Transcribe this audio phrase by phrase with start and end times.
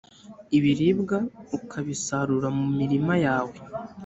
[0.57, 1.17] ibiribwa
[1.57, 3.55] ukabisarura mu mirima yawe.